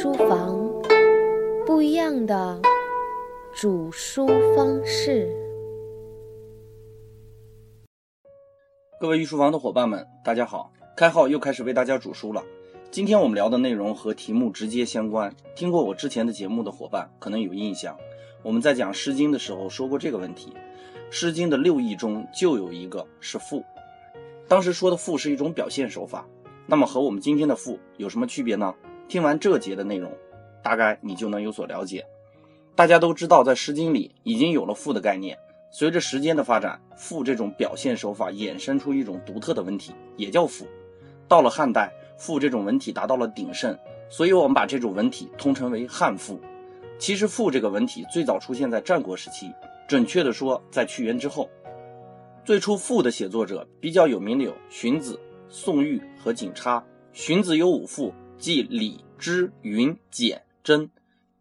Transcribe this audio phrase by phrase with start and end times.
[0.00, 0.56] 书房，
[1.66, 2.60] 不一样的
[3.52, 5.28] 煮书方式。
[9.00, 10.72] 各位御书房的伙伴们，大家好！
[10.96, 12.44] 开号又开始为大家煮书了。
[12.92, 15.34] 今天我们聊的内容和题目直接相关。
[15.56, 17.98] 听过我之前的节目的伙伴可能有印象，
[18.44, 20.52] 我们在讲《诗经》的时候说过这个问题。
[21.10, 23.64] 《诗经》的六艺中就有一个是赋，
[24.46, 26.24] 当时说的赋是一种表现手法。
[26.66, 28.72] 那么和我们今天的赋有什么区别呢？
[29.08, 30.12] 听完这节的内容，
[30.62, 32.04] 大概你就能有所了解。
[32.74, 35.36] 大家都知道，在《诗经》里已经有了赋的概念。
[35.70, 40.66] 随着时间的发展，赋这种表现手法衍生出一种独特的文体，也叫赋。
[41.26, 43.76] 到了汉代，赋这种文体达到了鼎盛，
[44.08, 46.40] 所以我们把这种文体通称为汉赋。
[46.98, 49.52] 其实，赋这个文体最早出现在战国时期，
[49.88, 51.48] 准确的说，在屈原之后。
[52.44, 56.82] 最初赋的写作者比较有名的有荀子、宋玉和景差。
[57.12, 58.12] 荀子有五赋。
[58.38, 60.88] 即李、知、云、简、真。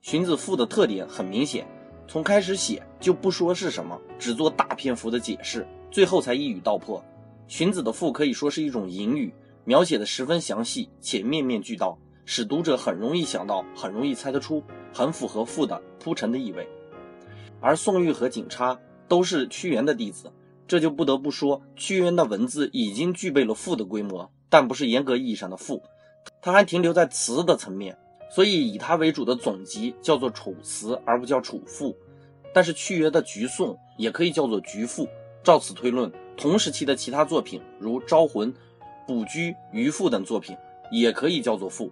[0.02, 1.68] 荀子赋的特点很明显，
[2.08, 7.04] 从开始写就不说是什么，只做大篇幅的解释，最后才一语道破。
[7.48, 16.68] 荀子的赋可以说是一种隐语，描写的十分详细且面面俱到，使读者很容易想到，很容易猜得出，很符合赋的铺陈的意味。
[17.62, 20.32] 而宋玉和景差都是屈原的弟子，
[20.68, 25.84] 这就不得不说，屈原的文字已经具备了赋的规模，但不是严格意义上的赋。
[26.42, 27.98] 它还停留在词的层面，
[28.30, 31.96] 所以以它为主的总集叫做楚辞，而不叫楚赋。
[32.54, 35.08] 但是屈原的橘颂也可以叫做橘赋。
[35.44, 38.52] 照此推论，同时期的其他作品如《招魂》
[39.06, 40.58] 《卜居》《渔赋》等作品
[40.92, 41.92] 也可以叫做赋。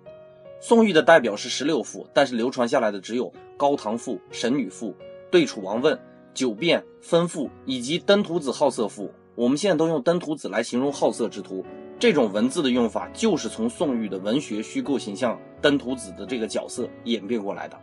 [0.59, 4.89] 宋玉的代表是十六赋，但是流传下来的只有《高唐赋》《神女赋》
[5.30, 5.95] 《对楚王问》
[6.33, 9.06] 《九变》《分赋》以及《登徒子好色赋》。
[9.36, 11.63] 我们现在都用登徒子来形容好色之徒。
[11.97, 17.79] 这种文字的用法，就是从宋玉的文学虚构形象登徒子的这个角色演变过来的。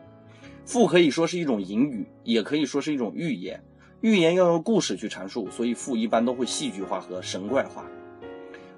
[0.65, 3.63] 赋可以说是一种隐语，也可以说是一种寓言。
[4.01, 7.85] 寓言要用故事去阐述，所以赋一般都会戏剧化和神怪化。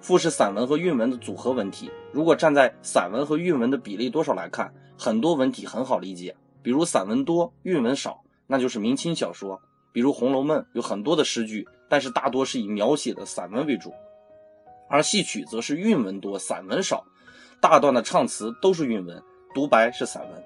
[0.01, 1.91] 赋是散文和韵文的组合文体。
[2.13, 6.37] 如果站在散文和韵文的比例多少来看，很多文体很好理解。
[6.63, 9.61] 比如散文多，韵文少，那就是明清小说。
[9.93, 13.93] 比如《红楼梦》有很多的诗句，但是大多是以描写的散文为主。
[14.95, 17.05] 而戏曲则是韵文多，散文少，
[17.61, 19.21] 大段的唱词都是韵文，
[19.53, 20.45] 独白是散文。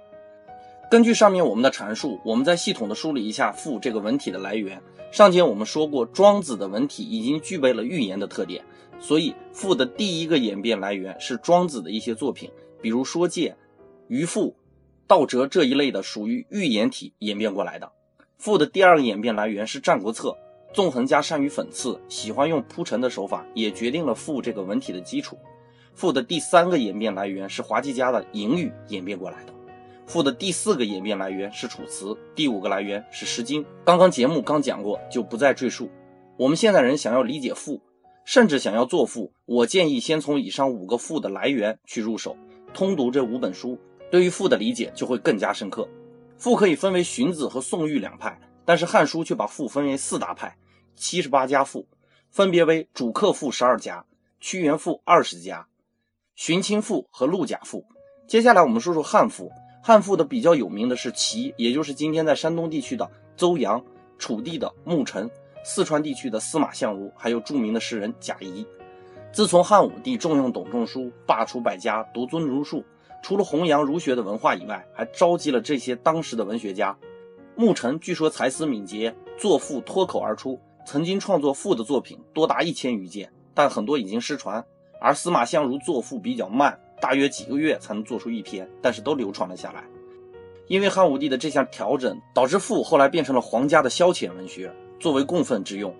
[0.90, 4.80] 根据上面我们的阐述，我们再系统的梳理一下赋这个文体的来源。
[5.12, 8.64] 上节我们说过，庄子的文体已经具备了寓言的特点，
[8.98, 12.50] 所以赋的第一个演变来源是庄子的一些作品，
[12.80, 13.50] 比如《说戒》
[14.06, 14.46] 《渔父》
[15.06, 17.92] 《道哲》这一类的属于寓言体演变过来的。
[18.38, 20.30] 赋的第二个演变来源是《战国策》。
[20.78, 25.36] 纵横家善于讽刺，喜欢用铺陈的手法，也决定了赋这个文体的基础。
[25.92, 29.52] 赋的第三个演变来源是滑稽家的隐语演变过来的。
[30.06, 33.66] 赋的第四个演变来源是楚辞，第五个来源是诗经。
[33.84, 35.90] 刚刚节目刚讲过，就不再赘述。
[36.36, 37.82] 我们现代人想要理解赋，
[38.24, 42.36] 甚至想要作赋，我建议先从以上五个赋的来源去入手，
[42.72, 43.76] 通读这五本书，
[44.12, 45.88] 对于赋的理解就会更加深刻。
[46.36, 48.40] 赋可以分为荀子和宋玉两派。
[48.64, 50.54] 但是《汉书》却把赋分为四大派，
[50.98, 51.86] 七十八家赋，
[52.30, 54.04] 分别为主客赋十二家，
[54.40, 55.68] 屈原赋二十家，
[56.34, 57.86] 荀卿赋和陆贾赋。
[58.26, 59.50] 接下来我们说说汉赋。
[59.80, 63.82] 汉赋的比较有名的是齐，也就是今天在山东地区的邹阳，
[64.18, 65.30] 楚地的牧尘，
[65.64, 68.66] 四川地区的司马相如，还有著名的诗人贾谊。
[69.32, 72.84] 自从汉武帝重用董仲舒，罢黜百家，独尊儒术，
[73.22, 76.94] 除了弘扬儒学的文化以外，还召集了这些当时的文学家。
[77.54, 80.60] 牧尘据说才思敏捷，作赋脱口而出，
[80.90, 84.64] 曾经创作赋的作品多达一千余件，但很多已经失传。
[84.98, 89.84] 而司马相如作赋比较慢，大约几个月才能做出一篇，但是都流传了下来。
[90.66, 95.94] 因为汉武帝的这项调整，导致赋后来变成了皇家的消遣文学，作为供奉之用。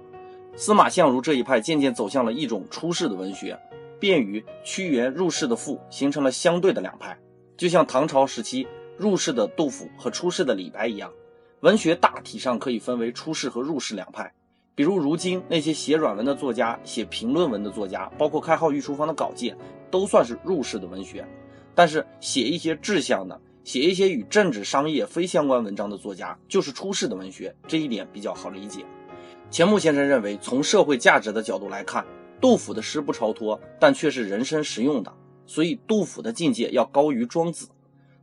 [0.56, 3.60] 司马相如这一派渐渐走向了一种出世的文学，
[4.00, 7.18] 便与屈原入世的赋形成了相对的两派，
[7.58, 11.12] 就像唐朝时期入世的杜甫和出世的李白一样。
[11.60, 14.32] 文学大体上可以分为出世和入世两派，
[14.78, 19.58] 比如如今那些写软文的作家、写评论文的作家，包括开号御书房的稿件，
[19.90, 21.26] 都算是入世的文学。
[21.74, 27.52] 但是写一些志向的、写一些与政治、商业非相关文章的作家，就是出世的文学。
[27.66, 28.84] 这一点比较好理解。
[29.50, 32.06] 钱穆先生认为，从社会价值的角度来看，
[32.40, 35.12] 杜甫的诗不超脱，但却是人生实用的，
[35.44, 37.68] 所以杜甫的境界要高于庄子。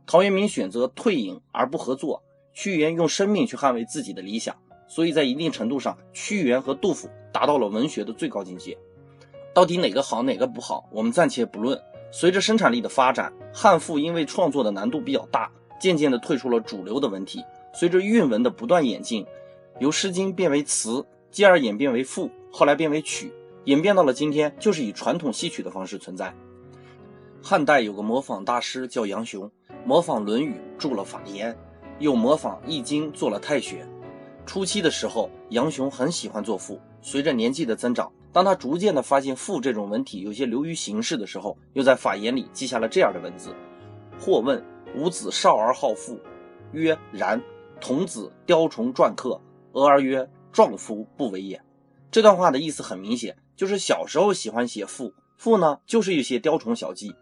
[0.06, 2.22] 陶渊明选择退隐而不合作。
[2.54, 4.56] 屈原用生命去捍卫自己的理想，
[4.88, 8.76] 所以在一定程度上，屈原和杜甫达到了文学的最高境界。
[9.54, 11.80] 到底哪个好，哪个不好，我们暂且不论。
[12.12, 15.50] 随着生产力的发展，汉赋因为创作的难度比较大，
[15.80, 17.44] 渐渐的退出了主流的文体。
[17.74, 19.26] 随着韵文的不断演进，
[19.80, 23.32] 由《诗经》变为词，继而演变为赋，后来变为曲，
[23.64, 26.34] 演变到了今天，就是以传统戏曲的方式存在。
[27.42, 29.50] 汉代有个模仿大师叫杨雄，
[29.84, 31.52] 模仿《论语》著了《法言》，
[31.98, 33.84] 又模仿《易经》做了《太学》。
[34.46, 36.80] 初期的时候，杨雄很喜欢作赋。
[37.02, 43.54] 随着年纪的增长，当他逐渐的发现赋这种文体有些流于形式的时候，又在《法言》里记下了这样的文字
[44.18, 44.64] ：“或问
[44.94, 46.18] 吾子少而好赋，
[46.72, 47.42] 曰：然。”
[47.78, 49.38] 童子雕虫篆刻，
[49.72, 51.60] 俄而曰：“壮夫不为也。”
[52.10, 57.14] 这段话的意思很明显，就是小时候喜欢写赋，赋呢就是一些雕虫小技。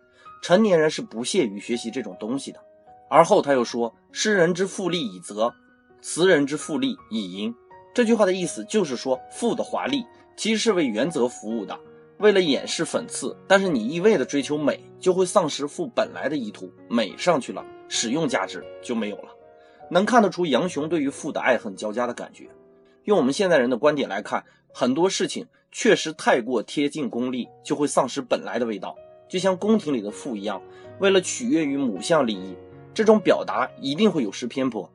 [0.43, 2.61] 成年人是不屑于学习这种东西的。
[3.11, 5.53] 而后他又说：“诗人之赋丽以泽，
[6.07, 7.55] 词人之富丽以淫。”
[7.95, 10.05] 这句话的意思就是说，赋的华丽
[10.37, 11.81] 其实是为原则服务的，
[12.19, 13.35] 为了掩饰讽刺。
[13.49, 19.31] 但是你一味的追求美，就会丧失赋本来的意图，美上去了，使用价值就没有了。
[19.91, 22.51] 能看得出杨雄对于赋的爱恨交加的感觉。
[23.05, 28.95] 用我们现代人的观点来看，很多事情确实太过贴近功利，就会丧失本来的味道。
[29.27, 30.61] 就像宫廷里的赋一样，
[30.99, 32.55] 为了取悦于母项利益，
[32.93, 34.91] 这种表达一定会有失偏颇。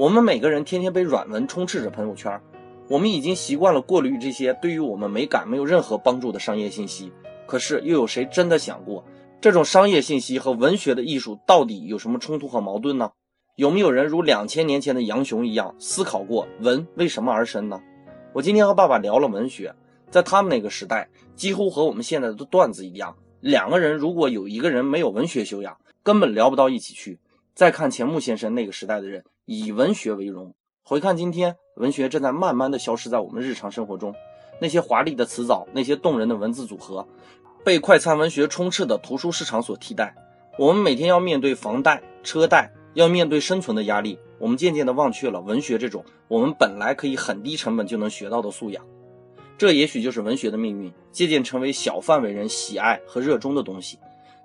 [0.00, 2.40] 我们每个人天天被软文充斥着朋友圈，
[2.88, 7.12] 我们已经习惯了过滤这些对于我们美感没有任何帮助的商业信息。
[7.46, 9.04] 可是，又有谁真的想过，
[9.42, 13.10] 这种商业信息和文学的艺术到底有什么冲突和矛盾呢？
[13.56, 17.78] 有没有人如两千年前的杨雄一样思考过文为什么而生呢？
[18.32, 19.74] 我今天和爸爸聊了文学，
[20.08, 23.14] 在他们那个时代，几乎和我们现在的段子一样。
[23.40, 27.18] 两个人如果有一个人没有文学修养，根本聊不到一起去。
[27.52, 30.54] 再看钱穆先生那个时代的人，以文学为荣。
[30.84, 34.14] 回看今天，文学正在慢慢的消失在我们日常生活中。
[34.60, 37.04] 那些华丽的词藻，那些动人的文字组合，
[37.64, 40.14] 被快餐文学充斥的图书市场所替代。
[40.56, 42.70] 我们每天要面对房贷、车贷。
[42.94, 48.84] 要面对生存的压力，我们渐渐的忘却了文学这种我们本来可以很低成本就能学到的素养。
[49.56, 53.98] 这也许就是文学的命运，渐渐成为小范围人喜爱和热衷的东西。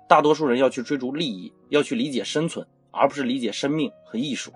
[0.08, 4.52] 大多数人要去追逐利益，要去理解生存，而不是理解生命和艺术。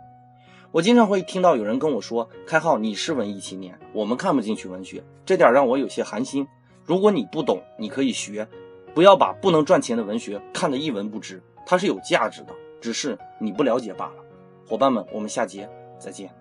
[0.73, 6.47] 我经常会听到有人跟我说：“开浩，你是文艺青年，我们看不进去文学。”这点让我有些寒心。
[6.85, 8.47] 如果你不懂，你可以学，
[8.95, 12.55] 不要把不能赚钱的文学看得一文不值，它是有价值的。
[12.81, 14.25] 只是你不了解罢了，
[14.65, 15.69] 伙伴们，我们下节
[15.99, 16.33] 再见。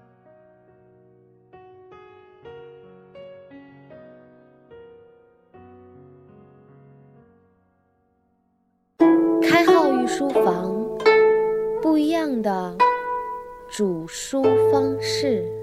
[9.42, 10.72] 开号御书房，
[11.82, 12.78] 不一样的
[13.70, 15.59] 煮书方式。